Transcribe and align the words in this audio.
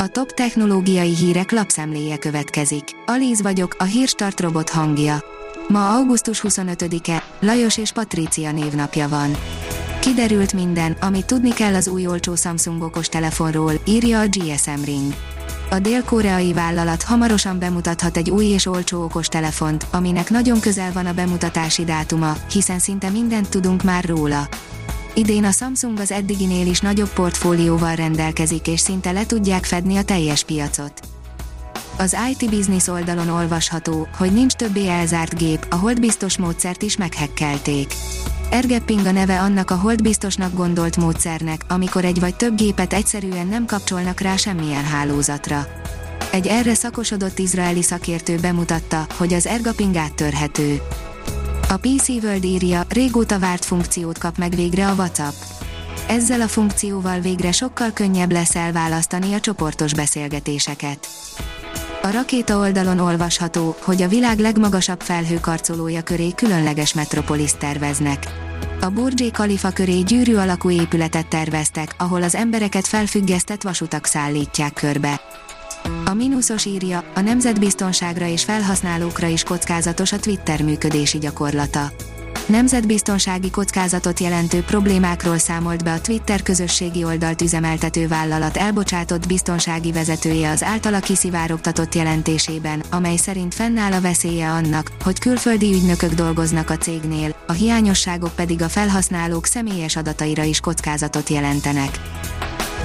A 0.00 0.08
top 0.08 0.32
technológiai 0.32 1.14
hírek 1.14 1.50
lapszemléje 1.50 2.18
következik. 2.18 2.84
Alíz 3.06 3.42
vagyok, 3.42 3.76
a 3.78 3.84
hírstart 3.84 4.40
robot 4.40 4.70
hangja. 4.70 5.24
Ma 5.68 5.94
augusztus 5.96 6.42
25-e, 6.48 7.22
Lajos 7.40 7.78
és 7.78 7.92
Patrícia 7.92 8.52
névnapja 8.52 9.08
van. 9.08 9.36
Kiderült 10.00 10.52
minden, 10.52 10.96
amit 11.00 11.26
tudni 11.26 11.52
kell 11.52 11.74
az 11.74 11.88
új 11.88 12.06
olcsó 12.06 12.34
Samsung 12.34 12.82
okos 12.82 13.08
telefonról, 13.08 13.72
írja 13.86 14.20
a 14.20 14.26
GSM 14.26 14.84
Ring. 14.84 15.14
A 15.70 15.78
dél-koreai 15.78 16.52
vállalat 16.52 17.02
hamarosan 17.02 17.58
bemutathat 17.58 18.16
egy 18.16 18.30
új 18.30 18.44
és 18.44 18.66
olcsó 18.66 19.02
okos 19.02 19.28
telefont, 19.28 19.86
aminek 19.90 20.30
nagyon 20.30 20.60
közel 20.60 20.92
van 20.92 21.06
a 21.06 21.12
bemutatási 21.12 21.84
dátuma, 21.84 22.36
hiszen 22.52 22.78
szinte 22.78 23.08
mindent 23.08 23.48
tudunk 23.48 23.82
már 23.82 24.04
róla. 24.04 24.48
Idén 25.18 25.44
a 25.44 25.50
Samsung 25.50 25.98
az 25.98 26.10
eddiginél 26.10 26.66
is 26.66 26.80
nagyobb 26.80 27.12
portfólióval 27.12 27.94
rendelkezik 27.94 28.66
és 28.66 28.80
szinte 28.80 29.10
le 29.10 29.26
tudják 29.26 29.64
fedni 29.64 29.96
a 29.96 30.02
teljes 30.02 30.44
piacot. 30.44 31.00
Az 31.96 32.16
IT 32.30 32.50
Business 32.50 32.86
oldalon 32.86 33.28
olvasható, 33.28 34.08
hogy 34.16 34.32
nincs 34.32 34.52
többé 34.52 34.88
elzárt 34.88 35.38
gép, 35.38 35.66
a 35.70 35.74
holdbiztos 35.74 36.38
módszert 36.38 36.82
is 36.82 36.96
meghekkelték. 36.96 37.92
Ergepping 38.50 39.06
a 39.06 39.10
neve 39.10 39.40
annak 39.40 39.70
a 39.70 39.76
holdbiztosnak 39.76 40.54
gondolt 40.54 40.96
módszernek, 40.96 41.60
amikor 41.68 42.04
egy 42.04 42.20
vagy 42.20 42.36
több 42.36 42.56
gépet 42.56 42.92
egyszerűen 42.92 43.46
nem 43.46 43.66
kapcsolnak 43.66 44.20
rá 44.20 44.36
semmilyen 44.36 44.84
hálózatra. 44.84 45.66
Egy 46.32 46.46
erre 46.46 46.74
szakosodott 46.74 47.38
izraeli 47.38 47.82
szakértő 47.82 48.36
bemutatta, 48.36 49.06
hogy 49.16 49.34
az 49.34 49.46
ergaping 49.46 49.96
áttörhető. 49.96 50.80
A 51.70 51.76
PC 51.76 52.08
World 52.08 52.44
írja, 52.44 52.84
régóta 52.88 53.38
várt 53.38 53.64
funkciót 53.64 54.18
kap 54.18 54.36
meg 54.38 54.54
végre 54.54 54.88
a 54.88 54.94
WhatsApp. 54.94 55.34
Ezzel 56.08 56.40
a 56.40 56.48
funkcióval 56.48 57.20
végre 57.20 57.52
sokkal 57.52 57.90
könnyebb 57.92 58.32
lesz 58.32 58.56
elválasztani 58.56 59.34
a 59.34 59.40
csoportos 59.40 59.94
beszélgetéseket. 59.94 61.08
A 62.02 62.10
rakéta 62.10 62.58
oldalon 62.58 62.98
olvasható, 62.98 63.76
hogy 63.82 64.02
a 64.02 64.08
világ 64.08 64.38
legmagasabb 64.38 65.00
felhőkarcolója 65.00 66.02
köré 66.02 66.30
különleges 66.34 66.94
metropolis 66.94 67.52
terveznek. 67.58 68.26
A 68.80 68.88
Burj 68.88 69.28
Khalifa 69.32 69.70
köré 69.70 70.00
gyűrű 70.00 70.34
alakú 70.34 70.70
épületet 70.70 71.28
terveztek, 71.28 71.94
ahol 71.98 72.22
az 72.22 72.34
embereket 72.34 72.86
felfüggesztett 72.86 73.62
vasutak 73.62 74.06
szállítják 74.06 74.72
körbe. 74.72 75.20
A 76.04 76.14
mínuszos 76.14 76.64
írja, 76.64 77.04
a 77.14 77.20
nemzetbiztonságra 77.20 78.26
és 78.26 78.44
felhasználókra 78.44 79.26
is 79.26 79.42
kockázatos 79.42 80.12
a 80.12 80.18
Twitter 80.18 80.62
működési 80.62 81.18
gyakorlata. 81.18 81.92
Nemzetbiztonsági 82.48 83.50
kockázatot 83.50 84.20
jelentő 84.20 84.60
problémákról 84.60 85.38
számolt 85.38 85.84
be 85.84 85.92
a 85.92 86.00
Twitter 86.00 86.42
közösségi 86.42 87.04
oldalt 87.04 87.42
üzemeltető 87.42 88.08
vállalat 88.08 88.56
elbocsátott 88.56 89.26
biztonsági 89.26 89.92
vezetője 89.92 90.50
az 90.50 90.62
általa 90.62 90.98
kiszivárogtatott 90.98 91.94
jelentésében, 91.94 92.82
amely 92.90 93.16
szerint 93.16 93.54
fennáll 93.54 93.92
a 93.92 94.00
veszélye 94.00 94.50
annak, 94.50 94.92
hogy 95.04 95.18
külföldi 95.18 95.72
ügynökök 95.74 96.12
dolgoznak 96.12 96.70
a 96.70 96.76
cégnél, 96.76 97.36
a 97.46 97.52
hiányosságok 97.52 98.34
pedig 98.34 98.62
a 98.62 98.68
felhasználók 98.68 99.46
személyes 99.46 99.96
adataira 99.96 100.42
is 100.42 100.60
kockázatot 100.60 101.28
jelentenek. 101.28 102.17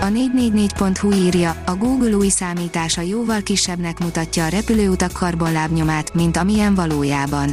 A 0.00 0.06
444.hu 0.06 1.12
írja, 1.12 1.62
a 1.66 1.74
Google 1.74 2.16
új 2.16 2.28
számítása 2.28 3.00
jóval 3.00 3.42
kisebbnek 3.42 3.98
mutatja 3.98 4.44
a 4.44 4.48
repülőutak 4.48 5.12
karbonlábnyomát, 5.12 6.14
mint 6.14 6.36
amilyen 6.36 6.74
valójában. 6.74 7.50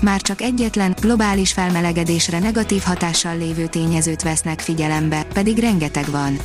Már 0.00 0.20
csak 0.20 0.40
egyetlen, 0.40 0.96
globális 1.00 1.52
felmelegedésre 1.52 2.38
negatív 2.38 2.82
hatással 2.82 3.36
lévő 3.36 3.66
tényezőt 3.66 4.22
vesznek 4.22 4.60
figyelembe, 4.60 5.26
pedig 5.32 5.58
rengeteg 5.58 6.10
van. 6.10 6.38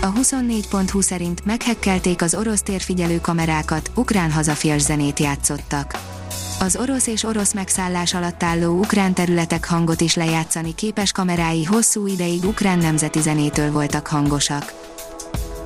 A 0.00 0.12
24.hu 0.12 1.00
szerint 1.00 1.44
meghekkelték 1.44 2.22
az 2.22 2.34
orosz 2.34 2.62
térfigyelő 2.62 3.20
kamerákat, 3.20 3.90
ukrán 3.94 4.32
hazafias 4.32 4.82
zenét 4.82 5.18
játszottak. 5.18 6.13
Az 6.58 6.76
orosz 6.76 7.06
és 7.06 7.24
orosz 7.24 7.52
megszállás 7.52 8.14
alatt 8.14 8.42
álló 8.42 8.78
ukrán 8.78 9.14
területek 9.14 9.66
hangot 9.66 10.00
is 10.00 10.14
lejátszani 10.14 10.74
képes 10.74 11.12
kamerái 11.12 11.64
hosszú 11.64 12.06
ideig 12.06 12.44
ukrán 12.44 12.78
nemzeti 12.78 13.20
zenétől 13.20 13.72
voltak 13.72 14.06
hangosak. 14.06 14.72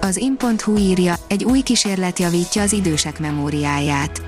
Az 0.01 0.17
in.hu 0.17 0.77
írja, 0.77 1.15
egy 1.29 1.45
új 1.45 1.61
kísérlet 1.61 2.19
javítja 2.19 2.63
az 2.63 2.73
idősek 2.73 3.19
memóriáját. 3.19 4.23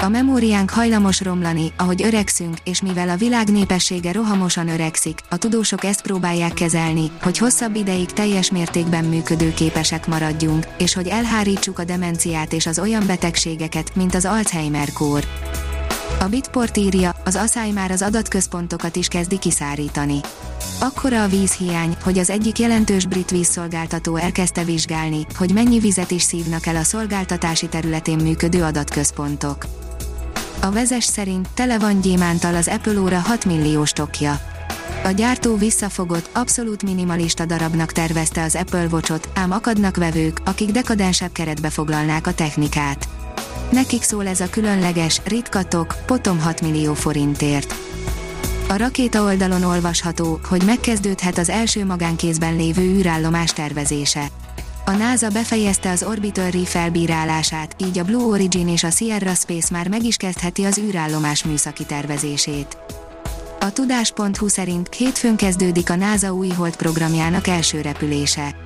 A 0.00 0.08
memóriánk 0.08 0.70
hajlamos 0.70 1.20
romlani, 1.20 1.72
ahogy 1.76 2.02
öregszünk, 2.02 2.56
és 2.64 2.82
mivel 2.82 3.08
a 3.08 3.16
világ 3.16 3.48
népessége 3.48 4.12
rohamosan 4.12 4.68
öregszik, 4.68 5.20
a 5.30 5.36
tudósok 5.36 5.84
ezt 5.84 6.02
próbálják 6.02 6.52
kezelni, 6.52 7.10
hogy 7.22 7.38
hosszabb 7.38 7.74
ideig 7.74 8.12
teljes 8.12 8.50
mértékben 8.50 9.04
működőképesek 9.04 10.06
maradjunk, 10.06 10.66
és 10.78 10.94
hogy 10.94 11.06
elhárítsuk 11.06 11.78
a 11.78 11.84
demenciát 11.84 12.52
és 12.52 12.66
az 12.66 12.78
olyan 12.78 13.06
betegségeket, 13.06 13.94
mint 13.94 14.14
az 14.14 14.24
Alzheimer-kór. 14.24 15.24
A 16.24 16.28
Bitport 16.28 16.76
írja, 16.76 17.14
az 17.24 17.36
asszály 17.36 17.70
már 17.70 17.90
az 17.90 18.02
adatközpontokat 18.02 18.96
is 18.96 19.08
kezdi 19.08 19.38
kiszárítani. 19.38 20.20
Akkora 20.80 21.22
a 21.22 21.28
vízhiány, 21.28 21.96
hogy 22.02 22.18
az 22.18 22.30
egyik 22.30 22.58
jelentős 22.58 23.06
brit 23.06 23.30
vízszolgáltató 23.30 24.16
elkezdte 24.16 24.64
vizsgálni, 24.64 25.26
hogy 25.36 25.52
mennyi 25.52 25.78
vizet 25.78 26.10
is 26.10 26.22
szívnak 26.22 26.66
el 26.66 26.76
a 26.76 26.82
szolgáltatási 26.82 27.68
területén 27.68 28.16
működő 28.16 28.62
adatközpontok. 28.62 29.66
A 30.60 30.70
vezes 30.70 31.04
szerint 31.04 31.48
tele 31.54 31.78
van 31.78 32.00
gyémántal 32.00 32.54
az 32.54 32.68
Apple 32.68 33.00
óra 33.00 33.18
6 33.18 33.44
milliós 33.44 33.92
tokja. 33.92 34.40
A 35.04 35.10
gyártó 35.10 35.56
visszafogott, 35.56 36.30
abszolút 36.32 36.82
minimalista 36.82 37.44
darabnak 37.44 37.92
tervezte 37.92 38.42
az 38.42 38.54
Apple 38.54 38.86
Watchot, 38.90 39.28
ám 39.34 39.50
akadnak 39.50 39.96
vevők, 39.96 40.40
akik 40.44 40.70
dekadensebb 40.70 41.32
keretbe 41.32 41.70
foglalnák 41.70 42.26
a 42.26 42.34
technikát. 42.34 43.08
Nekik 43.70 44.02
szól 44.02 44.26
ez 44.26 44.40
a 44.40 44.50
különleges, 44.50 45.20
ritkatok, 45.24 45.94
potom 46.06 46.40
6 46.40 46.60
millió 46.60 46.94
forintért. 46.94 47.74
A 48.68 48.76
rakéta 48.76 49.22
oldalon 49.22 49.62
olvasható, 49.62 50.40
hogy 50.48 50.62
megkezdődhet 50.64 51.38
az 51.38 51.48
első 51.48 51.84
magánkézben 51.84 52.56
lévő 52.56 52.82
űrállomás 52.82 53.52
tervezése. 53.52 54.26
A 54.84 54.90
NASA 54.90 55.28
befejezte 55.28 55.90
az 55.90 56.02
Orbital 56.02 56.50
Reef 56.50 56.70
felbírálását, 56.70 57.76
így 57.80 57.98
a 57.98 58.04
Blue 58.04 58.24
Origin 58.24 58.68
és 58.68 58.84
a 58.84 58.90
Sierra 58.90 59.34
Space 59.34 59.68
már 59.70 59.88
meg 59.88 60.04
is 60.04 60.16
kezdheti 60.16 60.64
az 60.64 60.78
űrállomás 60.78 61.44
műszaki 61.44 61.84
tervezését. 61.84 62.76
A 63.60 63.72
tudás.hu 63.72 64.48
szerint 64.48 64.94
hétfőn 64.94 65.36
kezdődik 65.36 65.90
a 65.90 65.96
NASA 65.96 66.34
új 66.34 66.48
hold 66.48 66.76
programjának 66.76 67.46
első 67.46 67.80
repülése. 67.80 68.63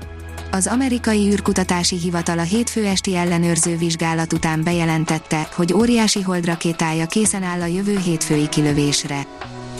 Az 0.50 0.66
amerikai 0.66 1.30
űrkutatási 1.30 1.96
hivatal 1.96 2.38
a 2.38 2.42
hétfő 2.42 2.86
esti 2.86 3.16
ellenőrző 3.16 3.76
vizsgálat 3.76 4.32
után 4.32 4.62
bejelentette, 4.62 5.48
hogy 5.54 5.72
óriási 5.72 6.20
holdrakétája 6.20 7.06
készen 7.06 7.42
áll 7.42 7.60
a 7.60 7.66
jövő 7.66 7.98
hétfői 7.98 8.48
kilövésre. 8.48 9.26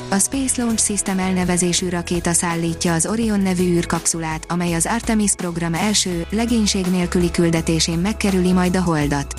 A 0.08 0.18
Space 0.18 0.62
Launch 0.62 0.84
System 0.84 1.18
elnevezésű 1.18 1.88
rakéta 1.88 2.32
szállítja 2.32 2.92
az 2.92 3.06
Orion 3.06 3.40
nevű 3.40 3.62
űrkapszulát, 3.62 4.44
amely 4.48 4.74
az 4.74 4.86
Artemis 4.86 5.32
program 5.36 5.74
első, 5.74 6.26
legénység 6.30 6.86
nélküli 6.86 7.30
küldetésén 7.30 7.98
megkerüli 7.98 8.52
majd 8.52 8.76
a 8.76 8.82
holdat. 8.82 9.34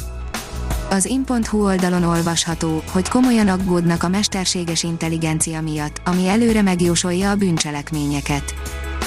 Az 0.90 1.06
in.hu 1.06 1.64
oldalon 1.64 2.04
olvasható, 2.04 2.84
hogy 2.92 3.08
komolyan 3.08 3.48
aggódnak 3.48 4.04
a 4.04 4.10
mesterséges 4.10 4.84
intelligencia 4.84 5.62
miatt, 5.62 6.02
ami 6.06 6.28
előre 6.28 6.62
megjósolja 6.62 7.30
a 7.30 7.36
bűncselekményeket. 7.36 8.54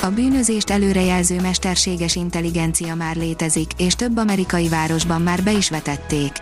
A 0.02 0.10
bűnözést 0.10 0.70
előrejelző 0.70 1.40
mesterséges 1.40 2.16
intelligencia 2.16 2.94
már 2.94 3.16
létezik, 3.16 3.70
és 3.76 3.94
több 3.94 4.16
amerikai 4.16 4.68
városban 4.68 5.22
már 5.22 5.42
be 5.42 5.52
is 5.52 5.70
vetették. 5.70 6.32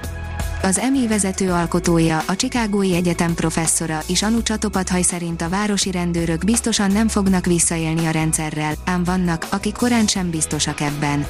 Az 0.63 0.79
EMI 0.79 1.07
vezető 1.07 1.51
alkotója, 1.51 2.23
a 2.27 2.37
Chicagói 2.37 2.95
Egyetem 2.95 3.35
professzora 3.35 4.03
is 4.07 4.23
Anu 4.23 4.43
Csatopathaj 4.43 5.03
szerint 5.03 5.43
a 5.43 5.49
városi 5.49 5.91
rendőrök 5.91 6.45
biztosan 6.45 6.91
nem 6.91 7.09
fognak 7.09 7.47
visszaélni 7.47 8.07
a 8.07 8.11
rendszerrel, 8.11 8.75
ám 8.85 9.05
vannak, 9.05 9.47
akik 9.51 9.75
korán 9.77 10.07
sem 10.07 10.31
biztosak 10.31 10.81
ebben. 10.81 11.27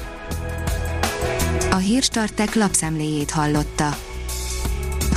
A 1.71 1.75
Hírstartek 1.75 2.55
lapszemléjét 2.55 3.31
hallotta. 3.31 3.97